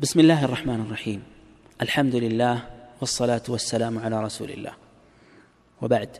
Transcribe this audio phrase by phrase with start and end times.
[0.00, 1.21] بسم الله الرحمن الرحيم
[1.81, 2.55] الحمد لله
[3.01, 4.73] والصلاة والسلام على رسول الله
[5.81, 6.11] وبعد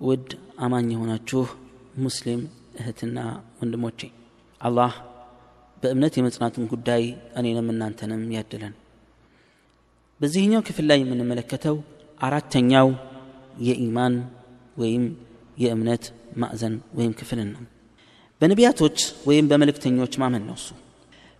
[0.00, 1.48] ود أمان يهوناتشوه
[1.98, 2.40] مسلم
[2.80, 3.16] እህትና
[3.60, 4.00] ወንድሞቼ
[4.60, 4.92] አላህ
[5.82, 7.02] በእምነት የመጽናቱን ጉዳይ
[7.38, 8.74] እኔንም እናንተንም ያድለን
[10.20, 11.76] በዚህኛው ክፍል ላይ የምንመለከተው
[12.20, 12.88] አራተኛው
[13.68, 14.14] የኢማን
[14.82, 15.04] ወይም
[15.64, 16.04] የእምነት
[16.42, 17.62] ማዕዘን ወይም ክፍልን ነው
[18.40, 18.98] በነቢያቶች
[19.28, 20.68] ወይም በመልእክተኞች ማመን ነው እሱ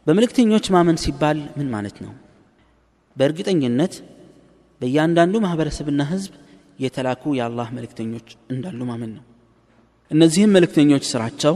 [0.07, 2.13] በመልእክተኞች ማመን ሲባል ምን ማለት ነው?
[3.17, 3.95] በእርግጠኝነት
[4.81, 6.33] በእያንዳንዱ ማህበረሰብና ህዝብ
[6.79, 9.25] የተላኩ የአላህ መልእክተኞች እንዳሉ ማመን ነው።
[10.11, 11.55] እነዚህም መልእክተኞች ስራቸው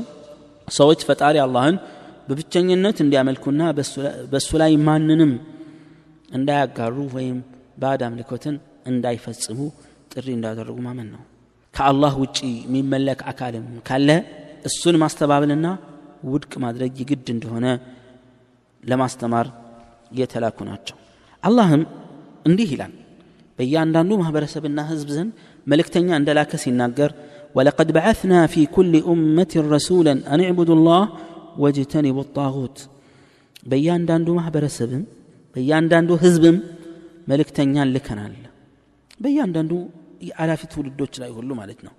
[0.69, 1.77] ሰዎች ፈጣሪ አላህን
[2.29, 3.63] በብቸኝነት እንዲያመልኩና
[4.33, 5.33] በእሱ ላይ ማንንም
[6.29, 7.37] እንዳያጋሩ ወይም
[7.83, 8.57] ባዕድ አምልኮትን
[8.87, 9.59] እንዳይፈጽሙ
[10.13, 11.23] ጥሪ እንዳደረጉ ማመን ነው።
[11.75, 14.09] ከአላህ ውጪ የሚመለክ አካልም ካለ
[14.65, 15.67] እሱን ማስተባበልና
[16.31, 17.67] ውድቅ ማድረግ ይግድ እንደሆነ
[18.88, 19.48] ለማስተማር
[20.20, 20.98] የተላኩ ናቸው
[21.44, 21.84] አላህም
[22.50, 22.94] እንዲህ ይላል
[23.60, 25.32] በእያንዳንዱ ማህበረሰብና ህዝብ ዘንድ
[25.68, 27.12] መልእክተኛ እንደላከ ሲናገር
[27.58, 31.02] ولقد بعثنا في كل أمة رسولا أن اعبدوا الله
[31.62, 32.78] واجتنبوا الطاغوت
[33.70, 35.04] በእያንዳንዱ ማህበረሰብም
[35.56, 36.58] በእያንዳንዱ ህዝብም
[37.30, 38.34] መልእክተኛን ልከናል
[39.24, 39.72] በእያንዳንዱ
[40.28, 41.94] የአላፊ ትውልዶች ላይ ሁሉ ማለት ነው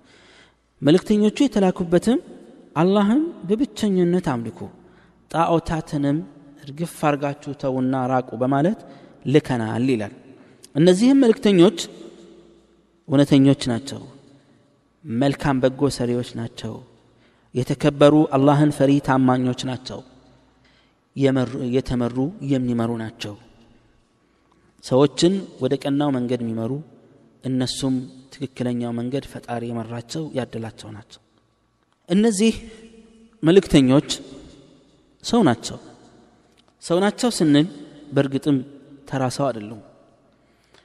[0.81, 2.19] መልእክተኞቹ የተላኩበትም
[2.81, 4.59] አላህን በብቸኝነት አምልኩ
[5.31, 6.17] ጣዖታትንም
[6.60, 8.80] እርግፍ አርጋችሁ ተውና ራቁ በማለት
[9.26, 10.14] ልከናል ይላል።
[10.74, 11.78] እነዚህም መልእክተኞች
[13.08, 14.00] እውነተኞች ናቸው
[15.04, 16.74] መልካም በጎ ሰሪዎች ናቸው
[17.54, 20.00] የተከበሩ አላህን ፈሪ ታማኞች ናቸው
[21.76, 22.16] የተመሩ
[22.52, 23.34] የሚመሩ ናቸው።
[24.84, 26.72] ሰዎችን ወደ ቀናው መንገድ የሚመሩ
[27.44, 27.94] እነሱም
[28.32, 31.20] ትክክለኛው መንገድ ፈጣሪ የመራቸው ያደላቸው ናቸው።
[32.08, 32.54] እነዚህ
[33.42, 34.08] መልእክተኞች
[35.24, 35.78] ሰው ናቸው
[36.87, 37.67] ሰው ናቸው ስንል
[38.15, 38.57] በእርግጥም
[39.09, 39.81] ተራ ሰው አይደሉም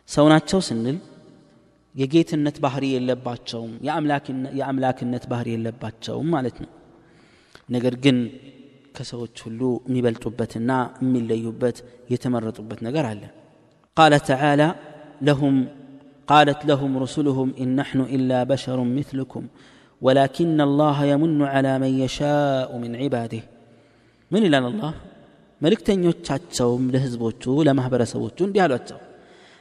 [0.08, 0.98] ሰው ናቸው ስንል
[1.94, 3.72] የጌትነት ባህሪ የለባቸውም
[4.58, 6.70] የአምላክነት ባህሪ የለባቸውም ማለት ነው
[7.74, 8.18] ነገር ግን
[8.96, 10.70] ከሰዎች ሁሉ የሚበልጡበትና
[11.04, 11.76] የሚለዩበት
[12.12, 13.22] የተመረጡበት ነገር አለ
[13.96, 14.62] ቃለ ተዓላ
[15.28, 15.58] ለሁም
[16.34, 19.42] قالت لهم رسلهم إن نحن إلا بشر مثلكم
[20.02, 23.42] ولكن الله يمن على من يشاء من عباده
[24.30, 24.92] من إلى الله
[25.65, 28.99] መልእክተኞቻቸውም ለህዝቦቹ ለማህበረሰቦቹ እንዲህ አሏቸው።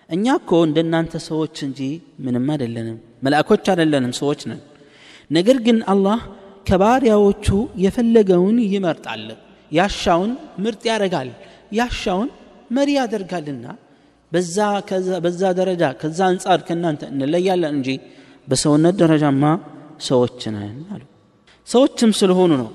[0.09, 1.81] እኛ እኮ እንደናንተ ሰዎች እንጂ
[2.25, 4.60] ምንም አይደለንም መልአኮች አይደለንም ሰዎች ነን።
[5.31, 6.19] ነገር ግን አላህ
[6.69, 7.47] ከባሪያዎቹ
[7.84, 9.25] የፈለገውን ይመርጣል
[9.70, 10.32] ያሻውን
[10.64, 11.31] ምርጥ ያደርጋል
[11.78, 12.28] ያሻውን
[12.70, 13.66] መሪ ያደርጋልና
[15.22, 17.88] በዛ ደረጃ ከዛ አንጻር ከእናንተ እንለያለን እንጂ
[18.48, 19.43] በሰውነት ደረጃማ
[20.09, 21.03] ሰዎች ነን አሉ።
[21.69, 22.70] ሰዎችም ስለሆኑ ነው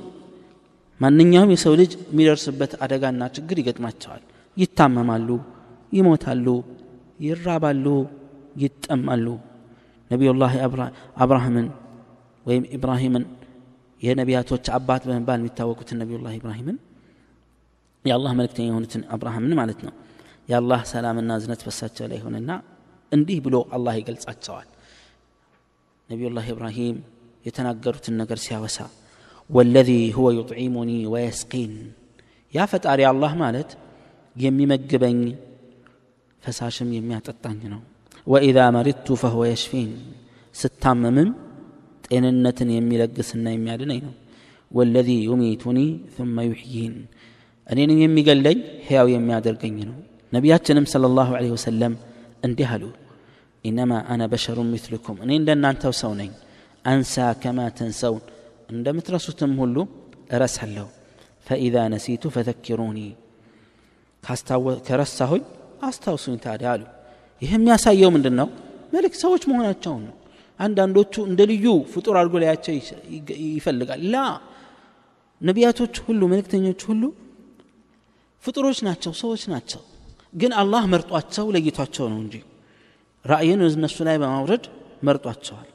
[0.99, 4.23] ማንኛውም የሰው ልጅ የሚደርስበት አደጋና ችግር ይገጥማቸዋል።
[4.57, 5.29] ይታመማሉ
[5.91, 6.47] ይሞታሉ
[7.25, 7.85] ይራባሉ
[8.63, 9.25] ይጠማሉ።
[10.11, 10.53] ነቢዩላህ
[11.23, 11.67] አብርሃምን
[12.45, 13.23] ወይም ኢብራሂምን
[14.01, 16.77] የነቢያቶች አባት በመባል የሚታወቁትን ነቢዩላህ ኢብራሂምን
[18.05, 19.93] የአላህ መልእክተኛ የሆኑትን አብርሃምን ማለት ነው።
[20.49, 22.51] የአላህ ሰላምና እዝነት በሳቸው ላይ ሆነና
[23.11, 24.67] እንዲህ ብሎ አላህ ይገልጻቸዋል።
[26.09, 26.97] ነቢዩላህ ኢብራሂም
[27.45, 28.77] የተናገሩትን ነገር ሲያወሳ
[29.49, 31.71] والذي هو يطعمني ويسقين.
[32.55, 33.69] يا فتاري الله مالت
[34.37, 35.35] يمي مقبني
[36.43, 37.79] فساشم يمي أتطنينا
[38.31, 39.89] وإذا مرضت فهو يشفين.
[40.61, 41.17] ستامم
[42.15, 44.05] إن النتن يمي لقسنا يمي عدنين
[44.71, 47.05] والذي يميتني ثم يحيين.
[47.71, 48.55] أنين يمي قل لي
[48.88, 49.93] هياو يمي عدرقين
[50.33, 51.91] نبيات جنم صلى الله عليه وسلم
[52.45, 52.93] اندهلوا
[53.65, 55.15] إنما أنا بشر مثلكم.
[55.23, 56.31] أنين لن أنتو سونين.
[56.88, 58.21] أنسى كما تنسون.
[58.69, 59.78] እንደምትረሱትም ሁሉ
[60.31, 60.88] እረሳለሁ።
[61.47, 63.00] ፈኢዛ ነሲቱ ፈዘኪሩኒ
[64.88, 65.44] ከረሳሁኝ
[65.88, 66.84] አስታውሱኝ ታዲያ አሉ።
[67.41, 68.47] ይህ የሚያሳየው ምንድን ነው
[68.94, 70.16] መልክ ሰዎች መሆናቸውን ነው።
[70.59, 72.74] አንዳንዶቹ እንደ ልዩ ፍጡር አድርጎ ላያቸው
[73.50, 74.18] ይፈልጋል። ላ
[75.41, 77.03] ነቢያቶች ሁሉ መልእክተኞች ሁሉ
[78.44, 79.81] ፍጡሮች ናቸው ሰዎች ናቸው።
[80.36, 82.36] ግን አላህ መርጧቸው ለይቷቸው ነው እንጂ
[83.25, 84.65] ራእይን እነሱ ላይ በማውረድ
[85.04, 85.69] መርጧቸዋል።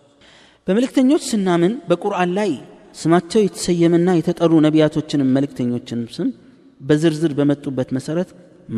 [0.66, 2.52] በመልእክተኞች ስናምን በቁርአን ላይ
[3.01, 6.29] ስማቸው የተሰየመና የተጠሩ ነቢያቶችንም መልእክተኞችንም ስም
[6.81, 8.29] በዝርዝር በመጡበት መሰረት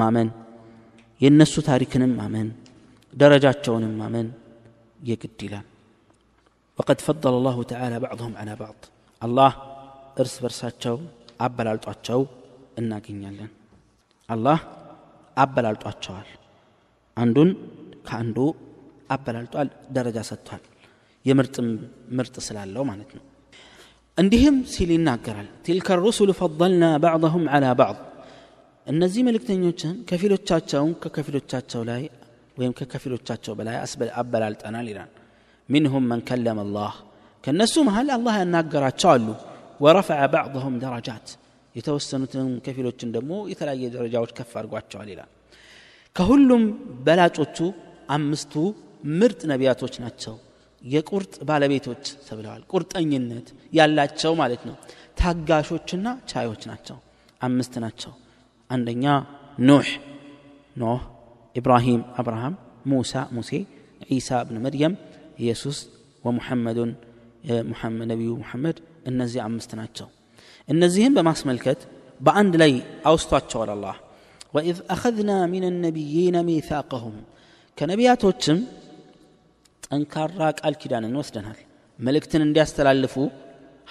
[0.01, 0.29] ማመን
[1.21, 2.47] የእነሱ ታሪክንም ማመን
[3.13, 4.29] ደረጃቸውንም ማመን
[5.09, 5.67] የግድ ይላል
[6.79, 8.79] وقد فضل الله تعالى بعضهم على بعض
[9.21, 9.51] الله
[10.21, 10.95] እርስ በርሳቸው
[11.45, 12.19] አበላልጧቸው
[12.79, 13.51] እናገኛለን
[14.29, 14.59] አላህ
[15.37, 16.29] አበላልጧቸዋል
[17.17, 17.49] አንዱን
[18.07, 18.37] ከአንዱ
[19.15, 19.67] አበላልጧል
[19.97, 20.63] ደረጃ ሰጥቷል
[21.25, 21.67] የምርጥም
[22.17, 23.23] ምርጥ ስላለው ማለት ነው
[24.18, 27.98] እንዲህም ሲል ይናገራል ቲልከ ሩሱሉ ፈضልና ባዕضሁም ዓላ ባዕض
[28.86, 32.02] እነዚህ መልእክተኞችን ከፊሎቻቸውን ከከፊሎቻቸው ላይ
[32.58, 33.76] ወይም ከከፊሎቻቸው በላይ
[34.20, 35.10] አበላልጠናል ይላል
[35.68, 36.94] ሚንሁም መን ከለመ አላህ
[37.44, 39.26] ከእነሱ መሀል አላህ ያናገራቸው አሉ
[39.80, 41.26] ወረፈዐ ባዕضሁም ደረጃት
[41.74, 45.30] የተወሰኑትንም ከፊሎችን ደግሞ የተለያየ ደረጃዎች ከፍ አድርጓቸዋል ይላል
[46.16, 46.62] ከሁሉም
[47.06, 47.58] በላጮቹ
[48.16, 48.54] አምስቱ
[49.20, 50.34] ምርጥ ነቢያቶች ናቸው
[50.81, 53.47] የቁርጥ ባለቤቶች ተብለዋል ቁርጠኝነት
[53.77, 54.75] ያላቸው ማለት ነው
[55.21, 56.97] ታጋሾችና ቻዮች ናቸው
[57.41, 58.13] አምስት ናቸው
[58.69, 59.05] አንደኛ
[59.69, 59.89] ኖህ
[60.75, 61.01] ኖህ
[61.55, 62.53] ኢብራሂም አብርሃም
[62.91, 63.51] ሙሳ ሙሴ
[64.11, 64.93] ዒሳ እብን መርየም
[65.43, 65.77] ኢየሱስ
[66.23, 66.91] ወሙሐመዱን
[68.11, 68.77] ነቢዩ ሙሐመድ
[69.11, 70.07] እነዚህ አምስት ናቸው
[70.67, 71.79] እነዚህም በማስመልከት
[72.19, 72.73] በአንድ ላይ
[73.11, 73.95] አውስቷቸዋል አላህ
[74.55, 77.15] ወኢዝ አኸዝና ሚን ነቢይነ ሚሳቀሁም
[77.77, 78.57] ከነቢያቶችም
[79.87, 81.59] ጠንካራ ቃል ኪዳንን ወስደናል
[81.99, 83.15] መልእክትን እንዲያስተላልፉ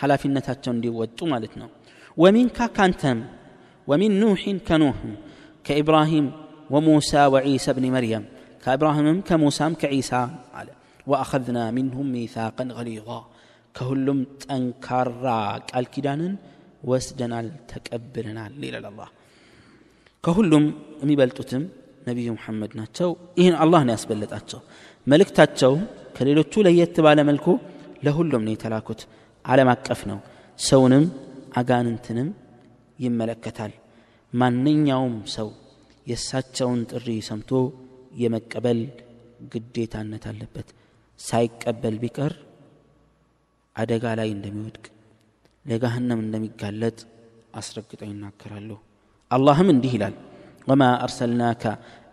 [0.01, 1.69] ኃላፊነታቸው እንዲወጡ ማለት ነው
[2.17, 3.19] ወሚንካ ካንተም
[3.89, 5.13] ወሚን ኑሕን ከኑህም
[5.65, 6.27] ከኢብራሂም
[6.75, 8.25] ወሙሳ ወዒሳ ብኒ መርየም
[8.65, 10.13] ከኢብራሂምም ከሙሳም ከዒሳ
[10.59, 10.69] አለ
[11.07, 13.09] ወአኸዝና ሚንሁም ሚሳቅን ገሊዛ
[13.75, 15.27] ከሁሉም ጠንካራ
[15.71, 16.33] ቃል ኪዳንን
[16.91, 19.09] ወስደናል ተቀብለናል ይላል አላህ
[20.25, 20.65] ከሁሉም
[21.03, 21.65] የሚበልጡትም
[22.09, 24.61] ነቢዩ ሙሐመድ ናቸው ይህን አላህ ነው ያስበለጣቸው
[25.08, 25.74] መልእክታቸው
[26.16, 27.48] ከሌሎቹ ለየት ባለ መልኩ
[28.06, 29.02] ለሁሉም ነው የተላኩት።
[29.46, 30.20] ዓለም አቀፍ ነው።
[30.60, 31.06] ሰውንም
[31.60, 32.30] አጋንንትንም
[33.00, 33.74] ይመለከታል።
[34.34, 35.50] ማንኛውም ሰው
[36.08, 37.52] የእሳቸውን ጥሪ ሰምቶ
[38.22, 38.80] የመቀበል
[39.54, 40.68] ግዴታነት አለበት።
[41.20, 42.34] ሳይቀበል ቢቀር
[43.76, 44.86] አደጋ ላይ እንደሚወድቅ
[45.66, 46.98] ለጋህነም እንደሚጋለጥ
[47.56, 48.72] አስረግጠው ይናገራሉ።
[49.32, 50.16] አላህም እንዲህ ይላል
[50.68, 51.64] ወማ አርሰልናከ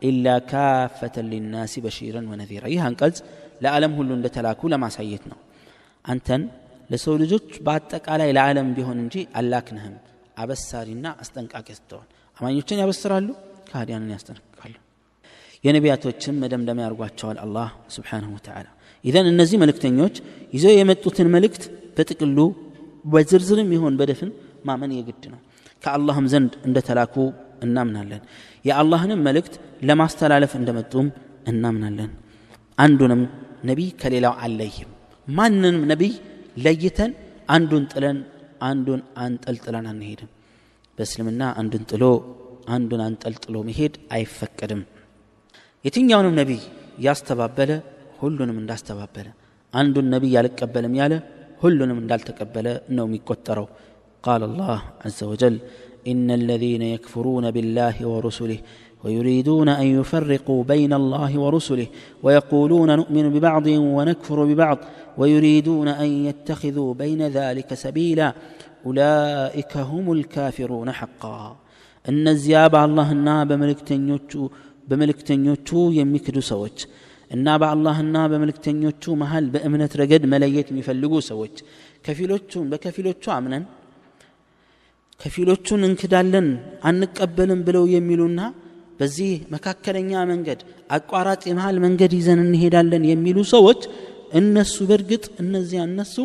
[0.03, 3.17] ኢላ ካፈተን ሊናሲ በሺረን ወነዚራ። ይህ አንቀጽ
[3.65, 5.39] ለዓለም ሁሉ እንደተላኩ ለማሳየት ነው።
[6.05, 6.43] አንተን
[6.91, 9.95] ለሰው ልጆች በአጠቃላይ ለዓለም ቢሆን እንጂ አላክንህም።
[10.37, 12.07] አበሳሪና አስጠንቃቂ ስትሆን
[12.37, 13.29] አማኞችን ያበስራሉ
[13.69, 14.75] ከሃዲያንን ያስጠነቅቃሉ።
[15.65, 17.67] የነቢያቶችም መደምደሚያ ያርጓቸዋል አላህ
[17.97, 18.67] ስብሓንሁ ወተዓላ።
[19.05, 20.15] ኢዘን እነዚህ መልእክተኞች
[20.53, 21.63] ይዘው የመጡትን መልእክት
[21.97, 22.39] በጥቅሉ
[23.05, 24.31] በዝርዝርም ይሆን በደፍን
[24.65, 25.41] ማመን የግድ ነው።
[25.83, 27.15] ከአላህም ዘንድ እንደተላኩ
[27.63, 28.23] እናምናለን።
[28.65, 31.09] የአላህንም መልእክት ለማስተላለፍ እንደመጡም
[31.49, 32.11] እናምናለን።
[32.79, 33.23] አንዱንም
[33.65, 34.91] ነቢይ ከሌላው አለይም
[35.29, 36.13] ማንንም ነቢይ
[36.65, 37.13] ለይተን
[37.49, 38.19] አንዱን ጥለን
[38.63, 40.31] አንዱን አንጠልጥለን አንሄድም።
[40.99, 42.05] በእስልምና አንዱን ጥሎ
[42.69, 44.83] አንዱን አንጠልጥሎ መሄድ አይፈቀድም።
[45.85, 46.61] የትኛውንም ነቢይ
[47.07, 47.71] ያስተባበለ
[48.19, 49.29] ሁሉንም እንዳስተባበለ
[49.75, 51.15] አንዱን ነቢይ አልቀበልም ያለ
[51.63, 52.67] ሁሉንም እንዳልተቀበለ
[52.97, 53.67] ነው የሚቆጠረው።
[54.25, 54.79] ቃል አላህ
[55.13, 55.55] ዘ ወጀል
[56.08, 58.60] إن الذين يكفرون بالله ورسله
[59.04, 61.88] ويريدون أن يفرقوا بين الله ورسله
[62.24, 63.68] ويقولون نؤمن ببعض
[63.98, 64.78] ونكفر ببعض
[65.18, 68.28] ويريدون أن يتخذوا بين ذلك سبيلا
[68.86, 71.40] أولئك هم الكافرون حقا
[72.06, 74.32] እነዚያ በአላህና በመልእክተኞቹ
[74.90, 76.78] በመልእክተኞቹ የሚክዱ ሰዎች
[77.36, 81.56] እና በአላህና በመልእክተኞቹ መሃል በእምነት ረገድ መለየት የሚፈልጉ ሰዎች
[82.06, 83.64] ከፊሎቹን በከፊሎቹ አምነን
[85.23, 86.47] ከፊሎቹን እንክዳለን
[86.89, 88.41] አንቀበልም ብለው የሚሉና
[89.01, 90.61] በዚህ መካከለኛ መንገድ
[90.97, 93.81] አቋራጭ የመሃል መንገድ ይዘን እንሄዳለን የሚሉ ሰዎች
[94.41, 96.17] እነሱ በእርግጥ እነዚያ እነሱ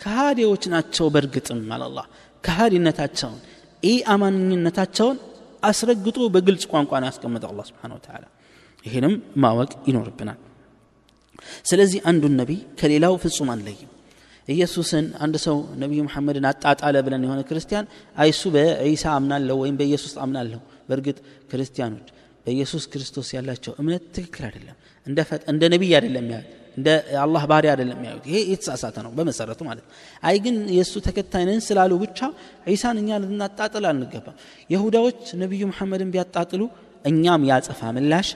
[0.00, 1.98] ከሃዲዎች ናቸው በእርግጥም አላላ
[2.44, 3.38] ከሃዲነታቸውን
[3.82, 5.18] ኢ አማኝነታቸውን
[5.62, 8.24] አስረግጦ በግልጽ ቋንቋ ነው ያስቀመጠው አላ ስብን ተላ
[8.84, 10.40] ይህንም ማወቅ ይኖርብናል።
[11.70, 13.90] ስለዚህ አንዱን ነቢይ ከሌላው ፍጹም አንለይም
[14.48, 17.86] ኢየሱስን አንድ ሰው ነቢዩ መሐመድን አጣጣለ ብለን የሆነ ክርስቲያን
[18.16, 21.18] አይሱ በዒሳ አምናለሁ ወይም በኢየሱስ አምናለሁ። በእርግጥ
[21.50, 22.08] ክርስቲያኖች
[22.46, 24.76] በኢየሱስ ክርስቶስ ያላቸው እምነት ትክክል አይደለም።
[25.50, 26.88] እንደ ነቢይ አይደለም ያዩት እንደ
[27.22, 29.84] አላህ ባሪ አይደለም ያዩት ይሄ የተሳሳተ ነው በመሰረቱ ማለት
[30.22, 32.18] አይ ግን የእሱ ተከታይ ነን ስላሉ ብቻ
[32.68, 34.36] ዒሳን እኛ ልናጣጥል አንገባም።
[34.70, 36.62] የሁዳዎች ነቢዩ መሐመድን ቢያጣጥሉ
[37.04, 38.28] እኛም ያጸፋ ምላሽ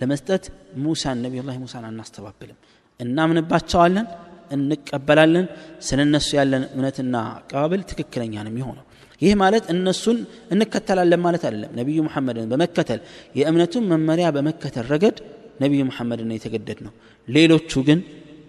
[0.00, 0.44] ለመስጠት
[0.84, 2.58] ሙሳን ነቢዩላህ ሙሳን አናስተባብልም።
[3.00, 4.06] እናምንባቸዋለን
[4.50, 5.46] እንቀበላለን።
[5.86, 8.84] ስለ እነሱ ያለን እምነትና አቀባበል ትክክለኛ ነው የሚሆነው።
[9.22, 10.18] ይህ ማለት እነሱን
[10.54, 13.00] እንከተላለን ማለት አይደለም። ነቢዩ መሐመድን በመከተል
[13.38, 15.16] የእምነቱን መመሪያ በመከተል ረገድ
[15.62, 16.92] ነቢዩ መሐመድን የተገደድ ነው
[17.28, 18.00] ሌሎቹ ግን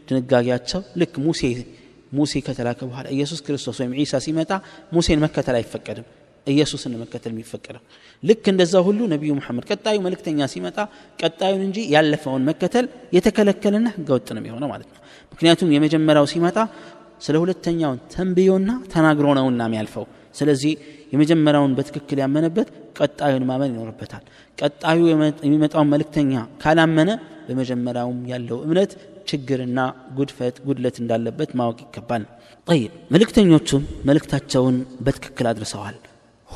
[0.10, 1.42] ድንጋጌያቸው ልክ ሙሴ
[2.12, 4.52] ሙሴ ከተላከ በኋላ ኢየሱስ ክርስቶስ ወይም ዒሳ ሲመጣ
[4.94, 6.06] ሙሴን መከተል አይፈቀድም
[6.48, 7.82] ኢየሱስን መከተል የሚፈቀደው።
[8.24, 10.78] ልክ እንደዛ ሁሉ ነቢዩ መሐመድ ቀጣዩ መልእክተኛ ሲመጣ
[11.20, 12.86] ቀጣዩን እንጂ ያለፈውን መከተል
[13.18, 16.58] የተከለከለና ህገወጥ ነው የሚሆነው ማለት ነው። ምክንያቱም የመጀመሪያው ሲመጣ
[17.22, 20.06] ስለ ሁለተኛውን ተንብዮና ተናግሮ ነውና የሚያልፈው።
[20.36, 20.74] ስለዚህ
[21.14, 22.68] የመጀመሪያውን በትክክል ያመነበት
[23.00, 24.24] ቀጣዩን ማመን ይኖርበታል።
[24.58, 25.00] ቀጣዩ
[25.46, 27.12] የሚመጣውን መልእክተኛ ካላመነ
[27.48, 28.92] በመጀመሪያውም ያለው እምነት
[29.30, 29.80] ችግርና
[30.18, 32.24] ጉድፈት ጉድለት እንዳለበት ማወቅ ይገባል።
[32.68, 35.98] ጠይብ መልእክተኞቹም መልእክታቸውን በትክክል አድርሰዋል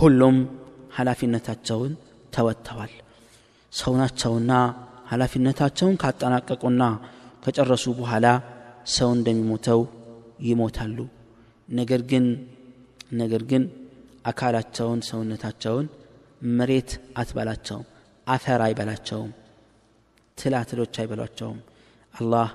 [0.03, 0.37] ሁሉም
[0.95, 1.91] ኃላፊነታቸውን
[2.33, 2.93] ተወጥተዋል።
[3.73, 4.51] ሰው ናቸውና
[5.11, 6.83] ኃላፊነታቸውን ካጠናቀቁና
[7.43, 8.27] ከጨረሱ በኋላ
[8.95, 9.81] ሰው እንደሚሞተው
[10.47, 10.97] ይሞታሉ።
[11.69, 12.25] ነገር ግን
[13.13, 13.63] ነገር ግን
[14.25, 15.87] አካላቸውን ሰውነታቸውን
[16.51, 17.85] መሬት አትበላቸውም
[18.27, 19.31] አፈር አይበላቸውም
[20.37, 21.59] ትላትሎች አይበሏቸውም።
[22.13, 22.47] አላህ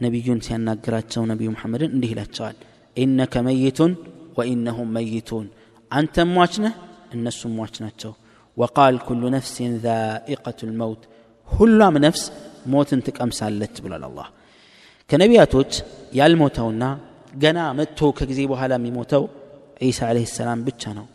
[0.00, 2.56] ነቢዩን ሲያናግራቸው ነቢዩ ሙሐመድን እንዲህ ይላቸዋል።
[2.96, 3.92] ኢነከ መይቱን
[4.38, 5.46] ወኢነሁም መይቱን
[5.91, 6.73] አንተም ሟች ነህ
[7.15, 8.11] እነሱም ሟች ናቸው
[8.57, 11.01] ወቃል ኩሉ ነፍሲን ዛኢቀቱ ልመውት
[11.49, 12.23] ሁሏም ነፍስ
[12.73, 14.27] ሞትን ትቀምሳለች ብሏል አላህ
[15.09, 15.71] ከነቢያቶች
[16.19, 16.83] ያልሞተውና
[17.33, 19.23] ገና መጥቶ ከጊዜ በኋላ የሚሞተው
[19.87, 21.05] ዒሳ ዓለይሂ ሰላም ብቻ ነው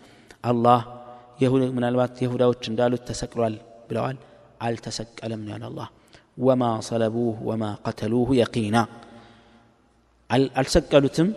[0.50, 0.80] አላህ
[1.76, 3.54] ምናልባት የሁዳዎች እንዳሉት ተሰቅሏል
[3.88, 4.16] ብለዋል
[4.66, 5.88] አልተሰቀለም ነው ያለ አላህ
[6.38, 8.76] ወማ ሰለቡህ ወማ ቀተሉህ የቂና
[10.60, 11.28] አልሰቀሉትም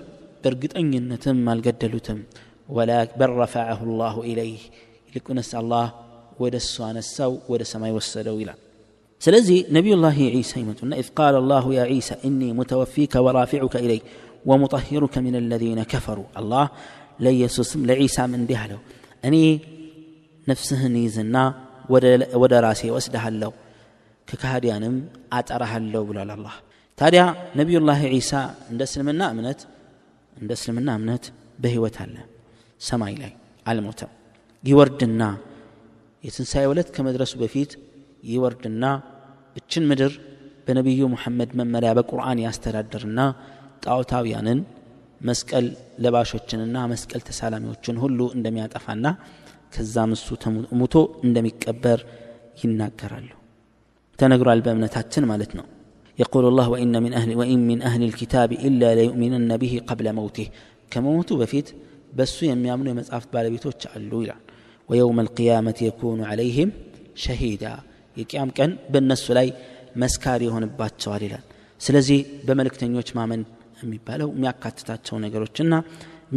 [0.43, 2.19] በእርግጠኝነትም አልገደሉትም
[2.69, 4.63] በል ረፈዐሁ ላሁ ኢለይህ
[5.09, 5.87] ይልቁንስ አላህ
[6.43, 8.59] ወደ እሱ አነሳው ወደ ሰማይ ወሰደው ይላል
[9.21, 13.99] ስለዚህ ነቢዩላህ ዒሳ ይመጡና ኢዝ ቃል አላሁ ያ ዒሳ እኒ ሙተወፊከ ወራፊዑከ ኢለይ
[14.49, 16.65] ወሙጠሂሩከ ምን አለዚነ ከፈሩ አላህ
[17.25, 18.81] ለኢየሱስም ለዒሳም እንዲህ አለው
[19.23, 19.35] እኔ
[20.47, 21.37] ነፍስህን ይዝና
[22.41, 23.51] ወደ ራሴ ወስደሃለሁ
[24.27, 24.95] ከካህዲያንም
[25.37, 26.55] አጠራሃለሁ ብሏል አላህ
[26.99, 27.23] ታዲያ
[27.59, 28.31] ነቢዩላህ ዒሳ
[28.71, 29.59] እንደ እስልምና እምነት
[30.35, 31.25] እንደ እስልምና እምነት
[31.63, 32.15] በህይወት አለ
[32.87, 33.33] ሰማይ ላይ
[33.71, 34.11] አልሞተም
[34.63, 35.23] ይወርድና
[36.23, 37.71] የትንሣኤ ዕለት ከመድረሱ በፊት
[38.31, 38.85] ይወርድና
[39.59, 40.13] እችን ምድር
[40.67, 43.19] በነቢዩ ሙሐመድ መመሪያ በቁርአን ያስተዳድርና
[43.85, 44.59] ጣዖታውያንን
[45.21, 45.67] መስቀል
[46.03, 49.07] ለባሾችንና መስቀል ተሳላሚዎችን ሁሉ እንደሚያጠፋና
[49.75, 50.27] ከዛም እሱ
[50.81, 50.95] ሙቶ
[51.27, 52.01] እንደሚቀበር
[52.63, 53.29] ይናገራሉ
[54.19, 55.65] ተነግሯል በእምነታችን ማለት ነው
[56.17, 60.47] يقول الله وإن من أهل وإن من أهل الكتاب إلا ليؤمنن به قبل موته
[60.91, 61.67] كموت بفيت
[62.12, 64.40] በሱ የሚያምኑ የመጽሐፍት ባለቤቶች አሉ ይላል።
[64.88, 66.70] ወየውም አልቅያመት የኩኑ አለይህም
[67.22, 67.64] ሸሂዳ
[68.16, 69.48] የቅያም ቀን በእነሱ ላይ
[70.02, 71.44] መስካሪ ይሆንባቸዋል ይላል።
[71.80, 73.42] ስለዚህ በመልእክተኞች ማመን
[73.82, 75.74] የሚባለው የሚያካትታቸው ነገሮችና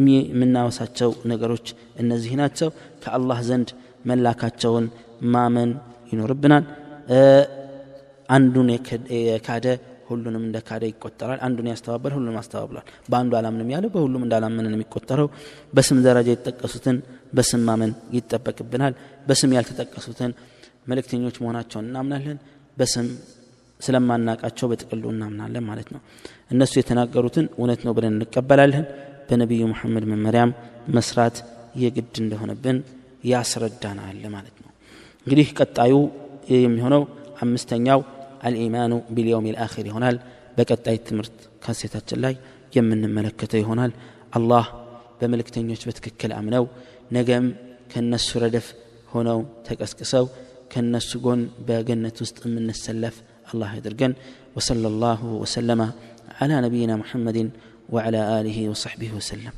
[0.07, 1.65] የምናወሳቸው ነገሮች
[2.01, 2.69] እነዚህ ናቸው።
[3.03, 3.69] ከአላህ ዘንድ
[4.05, 4.85] መላካቸውን
[5.33, 5.71] ማመን
[6.11, 6.63] ይኖርብናል።
[8.29, 8.67] አንዱን
[9.27, 9.67] የካደ
[10.13, 15.27] ሁሉንም እንደ ካደ ይቆጠራል። አንዱን ያስተባበል ሁሉንም አስተባብሏል። በአንዱ አላምንም ያለ በሁሉም እንዳላመንን የሚቆጠረው።
[15.73, 16.97] በስም ደረጃ የተጠቀሱትን
[17.33, 18.95] በስም ማመን ይጠበቅብናል።
[19.27, 20.33] በስም ያልተጠቀሱትን
[20.87, 22.39] መልእክተኞች መሆናቸውን እናምናለን።
[22.77, 23.07] በስም
[23.79, 26.01] ስለማናቃቸው በጥቅሉ እናምናለን ማለት ነው።
[26.51, 28.85] እነሱ የተናገሩትን እውነት ነው ብለን እንቀበላለን።
[29.27, 30.51] በነቢዩ መሐመድ መመሪያም
[30.95, 31.37] መስራት
[31.81, 32.77] የግድ እንደሆነብን
[33.29, 34.69] ያስረዳናል ማለት ነው።
[35.25, 35.93] እንግዲህ ቀጣዩ
[36.57, 37.03] የሚሆነው
[37.43, 37.99] አምስተኛው
[38.48, 40.16] አልኢማኑ ቢልየውም ልአኪር ይሆናል
[40.58, 42.34] በቀጣይ ትምህርት ካሴታችን ላይ
[42.76, 43.92] የምንመለከተው ይሆናል
[44.38, 44.66] አላህ
[45.20, 46.64] በመልእክተኞች በትክክል አምነው
[47.16, 47.46] ነገም
[47.92, 48.66] ከነሱ ረደፍ
[49.14, 50.24] ሆነው ተቀስቅሰው
[50.72, 53.16] ከነሱ ጎን በገነት ውስጥ የምንሰለፍ
[53.54, 54.12] الله يدرجن
[54.56, 55.80] وصلى الله وسلم
[56.40, 57.50] على نبينا محمد
[57.88, 59.52] وعلى آله وصحبه وسلم